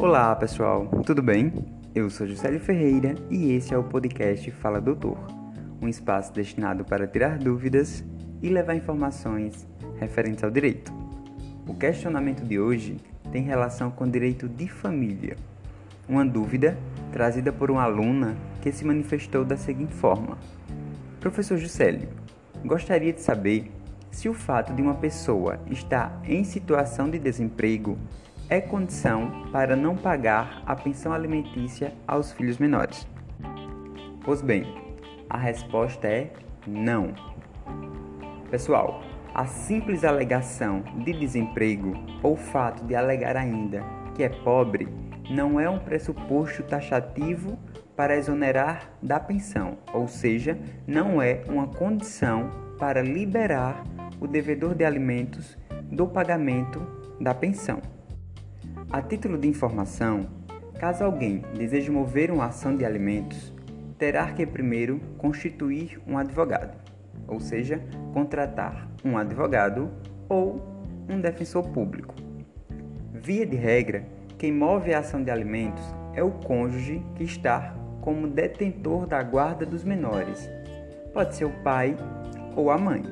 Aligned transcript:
Olá 0.00 0.34
pessoal, 0.34 0.86
tudo 1.04 1.22
bem? 1.22 1.52
Eu 1.94 2.08
sou 2.08 2.26
Juscelio 2.26 2.58
Ferreira 2.58 3.14
e 3.28 3.52
esse 3.52 3.74
é 3.74 3.76
o 3.76 3.84
podcast 3.84 4.50
Fala 4.50 4.80
Doutor, 4.80 5.18
um 5.78 5.86
espaço 5.86 6.32
destinado 6.32 6.86
para 6.86 7.06
tirar 7.06 7.36
dúvidas 7.36 8.02
e 8.40 8.48
levar 8.48 8.74
informações 8.74 9.68
referentes 9.98 10.42
ao 10.42 10.50
direito. 10.50 10.90
O 11.68 11.74
questionamento 11.74 12.42
de 12.42 12.58
hoje 12.58 12.96
tem 13.30 13.42
relação 13.42 13.90
com 13.90 14.04
o 14.04 14.10
direito 14.10 14.48
de 14.48 14.68
família. 14.68 15.36
Uma 16.08 16.24
dúvida 16.24 16.78
trazida 17.12 17.52
por 17.52 17.70
uma 17.70 17.82
aluna 17.82 18.34
que 18.62 18.72
se 18.72 18.86
manifestou 18.86 19.44
da 19.44 19.58
seguinte 19.58 19.92
forma: 19.92 20.38
Professor 21.20 21.58
Juscelio, 21.58 22.08
gostaria 22.64 23.12
de 23.12 23.20
saber 23.20 23.70
se 24.10 24.30
o 24.30 24.34
fato 24.34 24.72
de 24.72 24.80
uma 24.80 24.94
pessoa 24.94 25.60
estar 25.70 26.22
em 26.24 26.42
situação 26.42 27.10
de 27.10 27.18
desemprego 27.18 27.98
é 28.50 28.60
condição 28.60 29.44
para 29.52 29.76
não 29.76 29.96
pagar 29.96 30.60
a 30.66 30.74
pensão 30.74 31.12
alimentícia 31.12 31.94
aos 32.06 32.32
filhos 32.32 32.58
menores. 32.58 33.06
Pois 34.24 34.42
bem, 34.42 34.66
a 35.30 35.38
resposta 35.38 36.08
é 36.08 36.32
não. 36.66 37.14
Pessoal, 38.50 39.02
a 39.32 39.46
simples 39.46 40.04
alegação 40.04 40.82
de 41.04 41.12
desemprego 41.12 41.94
ou 42.20 42.36
fato 42.36 42.84
de 42.84 42.96
alegar 42.96 43.36
ainda 43.36 43.84
que 44.16 44.24
é 44.24 44.28
pobre 44.28 44.88
não 45.30 45.60
é 45.60 45.70
um 45.70 45.78
pressuposto 45.78 46.64
taxativo 46.64 47.56
para 47.94 48.16
exonerar 48.16 48.90
da 49.00 49.20
pensão, 49.20 49.78
ou 49.92 50.08
seja, 50.08 50.58
não 50.88 51.22
é 51.22 51.44
uma 51.48 51.68
condição 51.68 52.50
para 52.80 53.00
liberar 53.00 53.84
o 54.20 54.26
devedor 54.26 54.74
de 54.74 54.84
alimentos 54.84 55.56
do 55.84 56.08
pagamento 56.08 56.84
da 57.20 57.32
pensão. 57.32 57.80
A 58.92 59.00
título 59.00 59.38
de 59.38 59.46
informação, 59.46 60.26
caso 60.80 61.04
alguém 61.04 61.44
deseje 61.56 61.88
mover 61.92 62.28
uma 62.28 62.46
ação 62.46 62.76
de 62.76 62.84
alimentos, 62.84 63.54
terá 63.96 64.32
que 64.32 64.44
primeiro 64.44 64.98
constituir 65.16 66.00
um 66.08 66.18
advogado, 66.18 66.76
ou 67.28 67.38
seja, 67.38 67.80
contratar 68.12 68.90
um 69.04 69.16
advogado 69.16 69.88
ou 70.28 70.60
um 71.08 71.20
defensor 71.20 71.68
público. 71.68 72.16
Via 73.14 73.46
de 73.46 73.54
regra, 73.54 74.04
quem 74.36 74.50
move 74.50 74.92
a 74.92 74.98
ação 74.98 75.22
de 75.22 75.30
alimentos 75.30 75.84
é 76.12 76.24
o 76.24 76.32
cônjuge 76.32 77.00
que 77.14 77.22
está 77.22 77.72
como 78.00 78.26
detentor 78.26 79.06
da 79.06 79.22
guarda 79.22 79.64
dos 79.64 79.84
menores. 79.84 80.50
Pode 81.12 81.36
ser 81.36 81.44
o 81.44 81.62
pai 81.62 81.96
ou 82.56 82.72
a 82.72 82.76
mãe. 82.76 83.04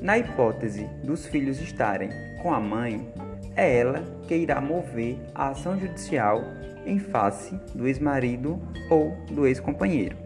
Na 0.00 0.16
hipótese 0.16 0.84
dos 1.02 1.26
filhos 1.26 1.60
estarem 1.60 2.10
com 2.40 2.54
a 2.54 2.60
mãe, 2.60 3.12
é 3.58 3.76
ela 3.76 4.04
que 4.28 4.36
irá 4.36 4.60
mover 4.60 5.18
a 5.34 5.48
ação 5.48 5.76
judicial 5.76 6.44
em 6.86 7.00
face 7.00 7.56
do 7.74 7.88
ex-marido 7.88 8.62
ou 8.88 9.10
do 9.32 9.48
ex-companheiro. 9.48 10.16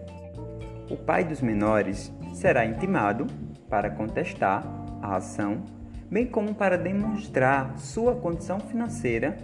O 0.91 0.99
pai 0.99 1.25
dos 1.25 1.41
menores 1.41 2.13
será 2.35 2.67
intimado 2.67 3.27
para 3.71 3.91
contestar 3.91 4.63
a 5.01 5.17
ação, 5.17 5.63
bem 6.11 6.27
como 6.27 6.55
para 6.55 6.77
demonstrar 6.77 7.79
sua 7.79 8.15
condição 8.15 8.61
financeira 8.61 9.39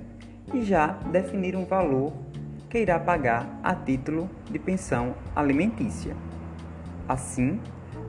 e 0.53 0.63
já 0.63 0.89
definir 1.11 1.57
um 1.57 1.65
valor 1.65 2.13
que 2.69 2.79
irá 2.79 3.01
pagar 3.01 3.59
a 3.63 3.75
título 3.75 4.29
de 4.51 4.59
pensão 4.59 5.15
alimentícia. 5.35 6.15
Assim, 7.09 7.59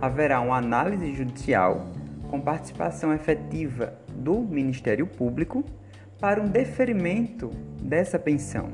haverá 0.01 0.41
uma 0.41 0.57
análise 0.57 1.15
judicial 1.15 1.87
com 2.29 2.39
participação 2.39 3.13
efetiva 3.13 3.93
do 4.13 4.39
Ministério 4.39 5.07
Público 5.07 5.63
para 6.19 6.41
um 6.41 6.47
deferimento 6.47 7.49
dessa 7.81 8.19
pensão, 8.19 8.71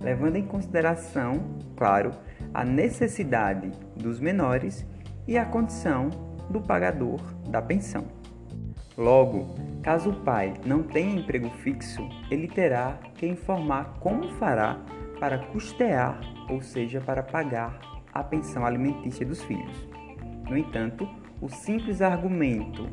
levando 0.00 0.36
em 0.36 0.46
consideração, 0.46 1.58
claro, 1.76 2.10
a 2.52 2.64
necessidade 2.64 3.70
dos 3.96 4.20
menores 4.20 4.86
e 5.26 5.38
a 5.38 5.44
condição 5.44 6.10
do 6.50 6.60
pagador 6.60 7.20
da 7.48 7.62
pensão. 7.62 8.04
Logo, 8.96 9.54
caso 9.82 10.10
o 10.10 10.20
pai 10.20 10.52
não 10.66 10.82
tenha 10.82 11.20
emprego 11.20 11.48
fixo, 11.62 12.06
ele 12.30 12.46
terá 12.46 12.98
que 13.14 13.26
informar 13.26 13.94
como 14.00 14.28
fará 14.32 14.78
para 15.18 15.38
custear, 15.38 16.20
ou 16.50 16.60
seja, 16.60 17.00
para 17.00 17.22
pagar 17.22 17.80
a 18.12 18.22
pensão 18.22 18.66
alimentícia 18.66 19.24
dos 19.24 19.40
filhos. 19.42 19.88
No 20.50 20.58
entanto, 20.58 21.08
o 21.42 21.48
simples 21.48 22.00
argumento 22.00 22.86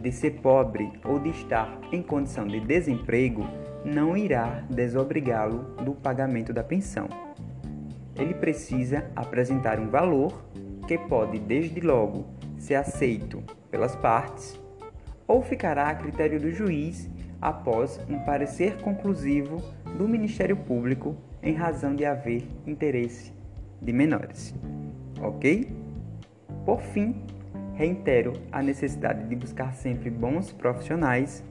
de 0.00 0.10
ser 0.10 0.40
pobre 0.40 0.90
ou 1.04 1.18
de 1.18 1.28
estar 1.28 1.78
em 1.92 2.02
condição 2.02 2.46
de 2.46 2.58
desemprego 2.58 3.46
não 3.84 4.16
irá 4.16 4.64
desobrigá-lo 4.70 5.74
do 5.84 5.92
pagamento 5.92 6.50
da 6.50 6.64
pensão. 6.64 7.06
Ele 8.16 8.32
precisa 8.32 9.10
apresentar 9.14 9.78
um 9.78 9.90
valor 9.90 10.32
que 10.88 10.96
pode, 10.96 11.38
desde 11.38 11.78
logo, 11.80 12.24
ser 12.56 12.76
aceito 12.76 13.42
pelas 13.70 13.94
partes 13.94 14.58
ou 15.28 15.42
ficará 15.42 15.90
a 15.90 15.94
critério 15.94 16.40
do 16.40 16.50
juiz 16.50 17.08
após 17.38 18.00
um 18.08 18.18
parecer 18.20 18.78
conclusivo 18.78 19.62
do 19.98 20.08
Ministério 20.08 20.56
Público 20.56 21.14
em 21.42 21.52
razão 21.52 21.94
de 21.94 22.06
haver 22.06 22.48
interesse 22.66 23.30
de 23.80 23.92
menores. 23.92 24.54
Ok? 25.20 25.70
Por 26.64 26.80
fim, 26.80 27.14
reitero 27.74 28.34
a 28.52 28.62
necessidade 28.62 29.28
de 29.28 29.36
buscar 29.36 29.74
sempre 29.74 30.10
bons 30.10 30.52
profissionais, 30.52 31.44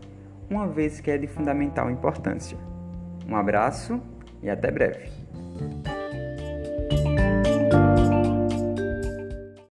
uma 0.50 0.68
vez 0.68 1.00
que 1.00 1.12
é 1.12 1.18
de 1.18 1.28
fundamental 1.28 1.90
importância. 1.90 2.57
Um 3.28 3.35
abraço 3.35 4.02
e 4.41 4.50
até 4.50 4.72
breve. 4.72 5.19